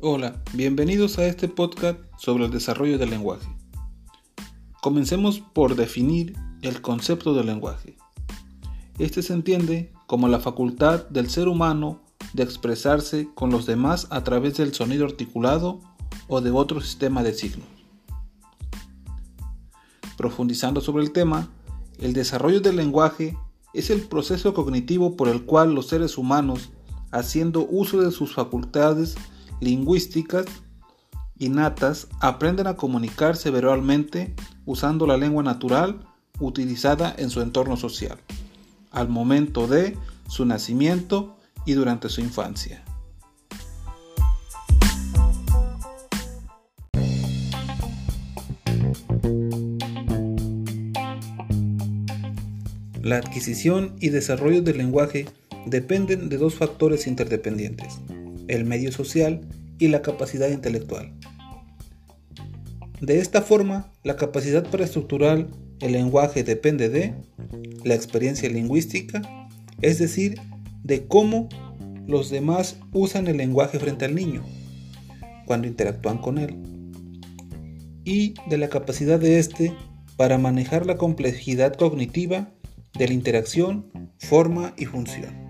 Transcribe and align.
Hola, 0.00 0.40
bienvenidos 0.54 1.18
a 1.18 1.26
este 1.26 1.48
podcast 1.48 1.98
sobre 2.18 2.44
el 2.44 2.52
desarrollo 2.52 2.98
del 2.98 3.10
lenguaje. 3.10 3.48
Comencemos 4.80 5.40
por 5.40 5.74
definir 5.74 6.36
el 6.62 6.80
concepto 6.80 7.34
del 7.34 7.46
lenguaje. 7.46 7.96
Este 9.00 9.22
se 9.22 9.32
entiende 9.32 9.92
como 10.06 10.28
la 10.28 10.38
facultad 10.38 11.08
del 11.08 11.28
ser 11.28 11.48
humano 11.48 12.00
de 12.32 12.44
expresarse 12.44 13.28
con 13.34 13.50
los 13.50 13.66
demás 13.66 14.06
a 14.10 14.22
través 14.22 14.56
del 14.58 14.72
sonido 14.72 15.04
articulado 15.04 15.80
o 16.28 16.40
de 16.40 16.52
otro 16.52 16.80
sistema 16.80 17.24
de 17.24 17.34
signos. 17.34 17.66
Profundizando 20.16 20.80
sobre 20.80 21.02
el 21.02 21.10
tema, 21.10 21.48
el 21.98 22.12
desarrollo 22.12 22.60
del 22.60 22.76
lenguaje 22.76 23.36
es 23.74 23.90
el 23.90 24.02
proceso 24.02 24.54
cognitivo 24.54 25.16
por 25.16 25.26
el 25.26 25.44
cual 25.44 25.74
los 25.74 25.88
seres 25.88 26.16
humanos, 26.18 26.70
haciendo 27.10 27.66
uso 27.68 28.00
de 28.00 28.12
sus 28.12 28.32
facultades 28.32 29.16
lingüísticas 29.60 30.46
innatas, 31.38 32.08
aprenden 32.20 32.66
a 32.66 32.76
comunicarse 32.76 33.50
verbalmente 33.50 34.34
usando 34.66 35.06
la 35.06 35.16
lengua 35.16 35.42
natural 35.42 36.00
utilizada 36.40 37.14
en 37.16 37.30
su 37.30 37.40
entorno 37.40 37.76
social, 37.76 38.18
al 38.90 39.08
momento 39.08 39.66
de 39.66 39.96
su 40.28 40.44
nacimiento 40.44 41.36
y 41.64 41.72
durante 41.72 42.08
su 42.08 42.20
infancia. 42.20 42.84
La 53.02 53.16
adquisición 53.16 53.96
y 54.00 54.10
desarrollo 54.10 54.60
del 54.60 54.78
lenguaje 54.78 55.26
dependen 55.64 56.28
de 56.28 56.36
dos 56.36 56.54
factores 56.54 57.06
interdependientes, 57.06 58.00
el 58.48 58.64
medio 58.64 58.92
social 58.92 59.40
y 59.78 59.88
la 59.88 60.02
capacidad 60.02 60.48
intelectual. 60.48 61.12
De 63.00 63.20
esta 63.20 63.42
forma, 63.42 63.92
la 64.02 64.16
capacidad 64.16 64.68
para 64.68 64.84
estructurar 64.84 65.46
el 65.80 65.92
lenguaje 65.92 66.42
depende 66.42 66.88
de 66.88 67.14
la 67.84 67.94
experiencia 67.94 68.48
lingüística, 68.48 69.22
es 69.80 69.98
decir, 69.98 70.40
de 70.82 71.06
cómo 71.06 71.48
los 72.06 72.30
demás 72.30 72.78
usan 72.92 73.28
el 73.28 73.36
lenguaje 73.36 73.78
frente 73.78 74.04
al 74.04 74.14
niño 74.14 74.42
cuando 75.46 75.68
interactúan 75.68 76.18
con 76.18 76.38
él, 76.38 76.56
y 78.04 78.34
de 78.48 78.58
la 78.58 78.68
capacidad 78.68 79.18
de 79.18 79.38
éste 79.38 79.72
para 80.16 80.36
manejar 80.36 80.84
la 80.84 80.96
complejidad 80.96 81.74
cognitiva 81.74 82.50
de 82.98 83.06
la 83.06 83.14
interacción, 83.14 83.86
forma 84.18 84.74
y 84.76 84.86
función. 84.86 85.47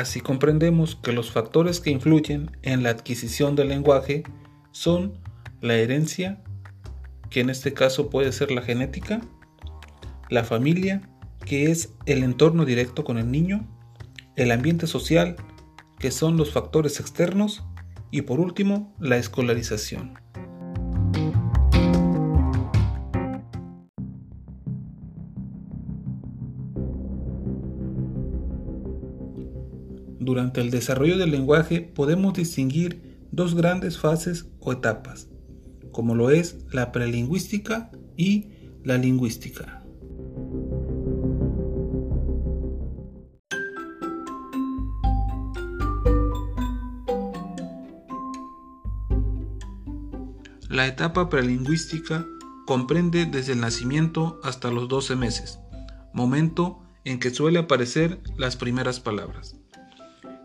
Así 0.00 0.22
comprendemos 0.22 0.96
que 0.96 1.12
los 1.12 1.30
factores 1.30 1.78
que 1.78 1.90
influyen 1.90 2.56
en 2.62 2.82
la 2.82 2.88
adquisición 2.88 3.54
del 3.54 3.68
lenguaje 3.68 4.22
son 4.72 5.18
la 5.60 5.74
herencia, 5.74 6.42
que 7.28 7.40
en 7.40 7.50
este 7.50 7.74
caso 7.74 8.08
puede 8.08 8.32
ser 8.32 8.50
la 8.50 8.62
genética, 8.62 9.20
la 10.30 10.42
familia, 10.42 11.02
que 11.44 11.70
es 11.70 11.92
el 12.06 12.22
entorno 12.22 12.64
directo 12.64 13.04
con 13.04 13.18
el 13.18 13.30
niño, 13.30 13.68
el 14.36 14.52
ambiente 14.52 14.86
social, 14.86 15.36
que 15.98 16.10
son 16.10 16.38
los 16.38 16.50
factores 16.50 16.98
externos, 16.98 17.62
y 18.10 18.22
por 18.22 18.40
último, 18.40 18.94
la 18.98 19.18
escolarización. 19.18 20.18
Durante 30.30 30.60
el 30.60 30.70
desarrollo 30.70 31.18
del 31.18 31.32
lenguaje 31.32 31.80
podemos 31.80 32.34
distinguir 32.34 33.18
dos 33.32 33.56
grandes 33.56 33.98
fases 33.98 34.46
o 34.60 34.70
etapas, 34.70 35.26
como 35.90 36.14
lo 36.14 36.30
es 36.30 36.66
la 36.70 36.92
prelingüística 36.92 37.90
y 38.16 38.46
la 38.84 38.96
lingüística. 38.96 39.82
La 50.68 50.86
etapa 50.86 51.28
prelingüística 51.28 52.24
comprende 52.68 53.26
desde 53.26 53.54
el 53.54 53.60
nacimiento 53.60 54.38
hasta 54.44 54.70
los 54.70 54.86
12 54.86 55.16
meses, 55.16 55.58
momento 56.14 56.84
en 57.04 57.18
que 57.18 57.30
suele 57.30 57.58
aparecer 57.58 58.20
las 58.36 58.54
primeras 58.54 59.00
palabras. 59.00 59.59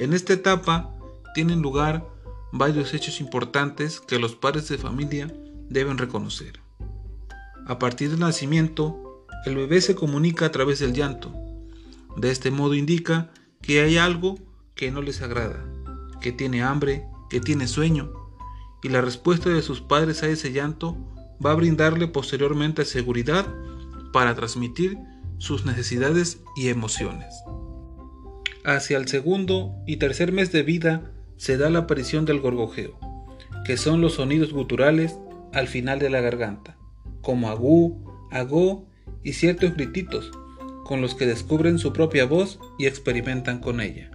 En 0.00 0.14
esta 0.14 0.32
etapa 0.32 0.96
tienen 1.34 1.60
lugar 1.60 2.08
varios 2.52 2.94
hechos 2.94 3.20
importantes 3.20 4.00
que 4.00 4.18
los 4.18 4.34
padres 4.34 4.66
de 4.68 4.78
familia 4.78 5.30
deben 5.68 5.98
reconocer. 5.98 6.58
A 7.66 7.78
partir 7.78 8.08
del 8.08 8.20
nacimiento, 8.20 9.26
el 9.44 9.56
bebé 9.56 9.82
se 9.82 9.94
comunica 9.94 10.46
a 10.46 10.52
través 10.52 10.78
del 10.78 10.94
llanto. 10.94 11.30
De 12.16 12.30
este 12.30 12.50
modo 12.50 12.72
indica 12.72 13.30
que 13.60 13.82
hay 13.82 13.98
algo 13.98 14.38
que 14.74 14.90
no 14.90 15.02
les 15.02 15.20
agrada, 15.20 15.62
que 16.22 16.32
tiene 16.32 16.62
hambre, 16.62 17.04
que 17.28 17.40
tiene 17.40 17.68
sueño, 17.68 18.10
y 18.82 18.88
la 18.88 19.02
respuesta 19.02 19.50
de 19.50 19.60
sus 19.60 19.82
padres 19.82 20.22
a 20.22 20.28
ese 20.28 20.50
llanto 20.50 20.96
va 21.44 21.50
a 21.50 21.56
brindarle 21.56 22.08
posteriormente 22.08 22.86
seguridad 22.86 23.46
para 24.14 24.34
transmitir 24.34 24.96
sus 25.36 25.66
necesidades 25.66 26.40
y 26.56 26.68
emociones. 26.70 27.34
Hacia 28.64 28.98
el 28.98 29.08
segundo 29.08 29.74
y 29.86 29.96
tercer 29.96 30.32
mes 30.32 30.52
de 30.52 30.62
vida 30.62 31.10
se 31.36 31.56
da 31.56 31.70
la 31.70 31.80
aparición 31.80 32.26
del 32.26 32.40
gorgojeo, 32.40 32.98
que 33.64 33.78
son 33.78 34.02
los 34.02 34.14
sonidos 34.14 34.52
guturales 34.52 35.16
al 35.52 35.66
final 35.66 35.98
de 35.98 36.10
la 36.10 36.20
garganta, 36.20 36.76
como 37.22 37.48
agú, 37.48 38.04
agó 38.30 38.86
y 39.24 39.32
ciertos 39.32 39.74
grititos, 39.74 40.30
con 40.84 41.00
los 41.00 41.14
que 41.14 41.26
descubren 41.26 41.78
su 41.78 41.92
propia 41.92 42.26
voz 42.26 42.58
y 42.78 42.86
experimentan 42.86 43.60
con 43.60 43.80
ella. 43.80 44.10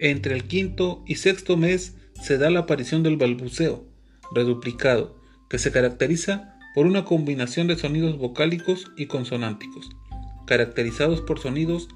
Entre 0.00 0.34
el 0.34 0.44
quinto 0.44 1.04
y 1.06 1.14
sexto 1.14 1.56
mes 1.56 1.96
se 2.20 2.36
da 2.36 2.50
la 2.50 2.60
aparición 2.60 3.04
del 3.04 3.16
balbuceo, 3.16 3.86
reduplicado, 4.34 5.20
que 5.48 5.58
se 5.58 5.70
caracteriza 5.70 6.58
por 6.74 6.86
una 6.86 7.04
combinación 7.04 7.68
de 7.68 7.76
sonidos 7.76 8.18
vocálicos 8.18 8.90
y 8.96 9.06
consonánticos, 9.06 9.88
caracterizados 10.46 11.20
por 11.20 11.38
sonidos 11.38 11.88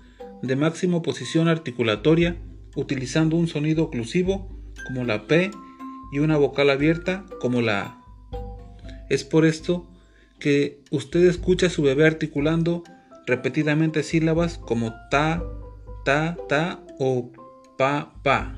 de 0.43 0.56
máxima 0.56 1.03
posición 1.03 1.49
articulatoria 1.49 2.37
utilizando 2.76 3.37
un 3.37 3.49
sonido 3.49 3.84
oclusivo 3.84 4.49
como 4.87 5.04
la 5.04 5.26
P 5.26 5.50
y 6.12 6.19
una 6.21 6.37
vocal 6.37 6.71
abierta 6.71 7.26
como 7.41 7.60
la 7.60 7.81
A. 7.82 8.04
Es 9.09 9.25
por 9.25 9.44
esto 9.44 9.91
que 10.38 10.81
usted 10.91 11.25
escucha 11.27 11.66
a 11.66 11.71
su 11.71 11.82
bebé 11.82 12.06
articulando 12.06 12.84
repetidamente 13.27 14.03
sílabas 14.03 14.59
como 14.59 14.94
ta, 15.10 15.43
ta, 16.04 16.37
ta 16.48 16.84
o 16.98 17.32
pa, 17.77 18.15
pa. 18.22 18.56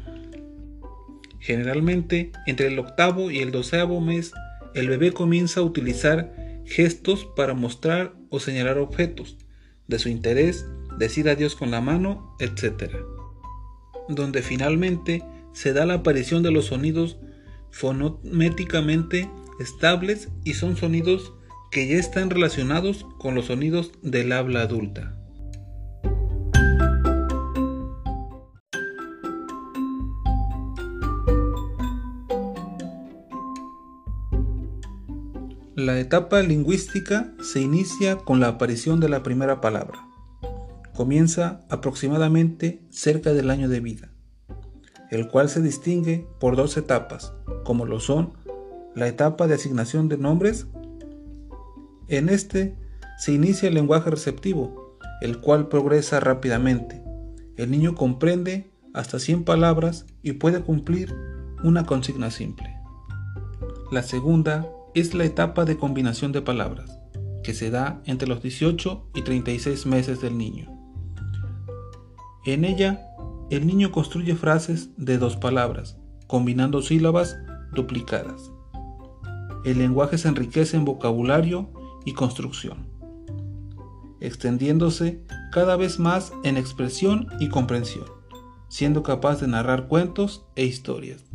Generalmente, 1.38 2.32
entre 2.46 2.66
el 2.66 2.78
octavo 2.78 3.30
y 3.30 3.38
el 3.38 3.50
doceavo 3.50 4.00
mes, 4.00 4.32
el 4.74 4.88
bebé 4.88 5.12
comienza 5.12 5.60
a 5.60 5.64
utilizar 5.64 6.34
gestos 6.66 7.24
para 7.24 7.54
mostrar 7.54 8.14
o 8.28 8.38
señalar 8.38 8.78
objetos 8.78 9.38
de 9.88 9.98
su 9.98 10.08
interés 10.08 10.66
decir 11.00 11.30
adiós 11.30 11.56
con 11.56 11.70
la 11.70 11.80
mano, 11.80 12.36
etc. 12.38 12.94
Donde 14.08 14.42
finalmente 14.42 15.24
se 15.52 15.72
da 15.72 15.86
la 15.86 15.94
aparición 15.94 16.42
de 16.42 16.52
los 16.52 16.66
sonidos 16.66 17.18
fonométicamente 17.70 19.28
estables 19.58 20.28
y 20.44 20.54
son 20.54 20.76
sonidos 20.76 21.32
que 21.72 21.88
ya 21.88 21.96
están 21.96 22.28
relacionados 22.28 23.06
con 23.18 23.34
los 23.34 23.46
sonidos 23.46 23.92
del 24.02 24.32
habla 24.32 24.60
adulta. 24.62 25.16
La 35.76 35.98
etapa 35.98 36.42
lingüística 36.42 37.32
se 37.40 37.62
inicia 37.62 38.16
con 38.16 38.38
la 38.38 38.48
aparición 38.48 39.00
de 39.00 39.08
la 39.08 39.22
primera 39.22 39.62
palabra 39.62 40.09
comienza 41.00 41.62
aproximadamente 41.70 42.82
cerca 42.90 43.32
del 43.32 43.48
año 43.48 43.70
de 43.70 43.80
vida, 43.80 44.10
el 45.10 45.28
cual 45.28 45.48
se 45.48 45.62
distingue 45.62 46.26
por 46.38 46.56
dos 46.56 46.76
etapas, 46.76 47.32
como 47.64 47.86
lo 47.86 48.00
son 48.00 48.34
la 48.94 49.08
etapa 49.08 49.46
de 49.46 49.54
asignación 49.54 50.10
de 50.10 50.18
nombres. 50.18 50.66
En 52.08 52.28
este 52.28 52.76
se 53.16 53.32
inicia 53.32 53.70
el 53.70 53.76
lenguaje 53.76 54.10
receptivo, 54.10 54.98
el 55.22 55.40
cual 55.40 55.68
progresa 55.68 56.20
rápidamente. 56.20 57.02
El 57.56 57.70
niño 57.70 57.94
comprende 57.94 58.70
hasta 58.92 59.18
100 59.18 59.44
palabras 59.44 60.04
y 60.20 60.32
puede 60.32 60.60
cumplir 60.60 61.14
una 61.64 61.86
consigna 61.86 62.30
simple. 62.30 62.76
La 63.90 64.02
segunda 64.02 64.68
es 64.94 65.14
la 65.14 65.24
etapa 65.24 65.64
de 65.64 65.78
combinación 65.78 66.32
de 66.32 66.42
palabras, 66.42 66.98
que 67.42 67.54
se 67.54 67.70
da 67.70 68.02
entre 68.04 68.28
los 68.28 68.42
18 68.42 69.12
y 69.14 69.22
36 69.22 69.86
meses 69.86 70.20
del 70.20 70.36
niño. 70.36 70.79
En 72.50 72.64
ella, 72.64 73.06
el 73.48 73.64
niño 73.64 73.92
construye 73.92 74.34
frases 74.34 74.90
de 74.96 75.18
dos 75.18 75.36
palabras, 75.36 75.98
combinando 76.26 76.82
sílabas 76.82 77.38
duplicadas. 77.72 78.50
El 79.64 79.78
lenguaje 79.78 80.18
se 80.18 80.26
enriquece 80.26 80.76
en 80.76 80.84
vocabulario 80.84 81.70
y 82.04 82.12
construcción, 82.12 82.88
extendiéndose 84.18 85.22
cada 85.52 85.76
vez 85.76 86.00
más 86.00 86.32
en 86.42 86.56
expresión 86.56 87.28
y 87.38 87.50
comprensión, 87.50 88.06
siendo 88.66 89.04
capaz 89.04 89.40
de 89.40 89.46
narrar 89.46 89.86
cuentos 89.86 90.44
e 90.56 90.64
historias. 90.64 91.29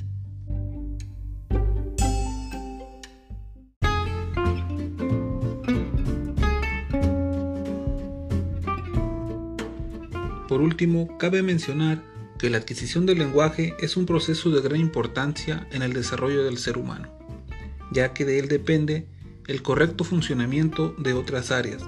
Por 10.47 10.61
último, 10.61 11.17
cabe 11.17 11.41
mencionar 11.41 12.03
que 12.37 12.49
la 12.49 12.57
adquisición 12.57 13.05
del 13.05 13.19
lenguaje 13.19 13.75
es 13.79 13.97
un 13.97 14.05
proceso 14.05 14.49
de 14.51 14.61
gran 14.61 14.79
importancia 14.79 15.67
en 15.71 15.81
el 15.81 15.93
desarrollo 15.93 16.43
del 16.43 16.57
ser 16.57 16.77
humano, 16.77 17.09
ya 17.91 18.13
que 18.13 18.25
de 18.25 18.39
él 18.39 18.47
depende 18.47 19.07
el 19.47 19.61
correcto 19.61 20.03
funcionamiento 20.03 20.93
de 20.97 21.13
otras 21.13 21.51
áreas, 21.51 21.83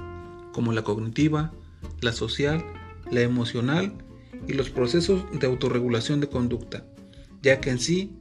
como 0.53 0.73
la 0.73 0.83
cognitiva, 0.83 1.53
la 2.01 2.13
social, 2.13 2.65
la 3.11 3.21
emocional 3.21 3.93
y 4.47 4.53
los 4.53 4.69
procesos 4.69 5.23
de 5.31 5.47
autorregulación 5.47 6.19
de 6.19 6.29
conducta, 6.29 6.85
ya 7.41 7.59
que 7.59 7.69
en 7.69 7.79
sí 7.79 8.11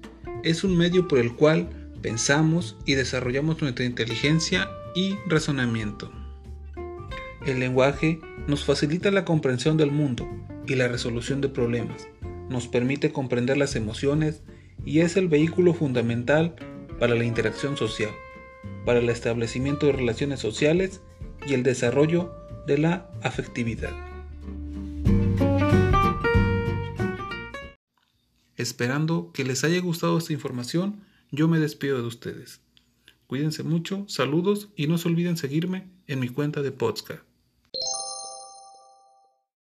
es 0.42 0.64
un 0.64 0.76
medio 0.76 1.08
por 1.08 1.18
el 1.18 1.34
cual 1.34 1.68
pensamos 2.02 2.76
y 2.84 2.94
desarrollamos 2.94 3.60
nuestra 3.60 3.84
inteligencia 3.84 4.68
y 4.94 5.16
razonamiento. 5.26 6.10
El 7.46 7.60
lenguaje 7.60 8.18
nos 8.48 8.64
facilita 8.64 9.12
la 9.12 9.24
comprensión 9.24 9.76
del 9.76 9.92
mundo 9.92 10.28
y 10.66 10.74
la 10.74 10.88
resolución 10.88 11.40
de 11.40 11.48
problemas, 11.48 12.08
nos 12.50 12.66
permite 12.66 13.12
comprender 13.12 13.56
las 13.56 13.76
emociones 13.76 14.42
y 14.84 14.98
es 14.98 15.16
el 15.16 15.28
vehículo 15.28 15.72
fundamental 15.72 16.56
para 16.98 17.14
la 17.14 17.24
interacción 17.24 17.76
social, 17.76 18.10
para 18.84 18.98
el 18.98 19.08
establecimiento 19.10 19.86
de 19.86 19.92
relaciones 19.92 20.40
sociales 20.40 21.02
y 21.46 21.54
el 21.54 21.62
desarrollo 21.62 22.34
de 22.66 22.78
la 22.78 23.08
afectividad. 23.22 23.94
Esperando 28.56 29.30
que 29.32 29.44
les 29.44 29.62
haya 29.62 29.80
gustado 29.80 30.18
esta 30.18 30.32
información, 30.32 31.04
yo 31.30 31.46
me 31.46 31.60
despido 31.60 31.98
de 31.98 32.08
ustedes. 32.08 32.60
Cuídense 33.28 33.62
mucho, 33.62 34.04
saludos 34.08 34.70
y 34.74 34.88
no 34.88 34.98
se 34.98 35.06
olviden 35.06 35.36
seguirme 35.36 35.86
en 36.08 36.18
mi 36.18 36.28
cuenta 36.28 36.60
de 36.62 36.72
podcast. 36.72 37.22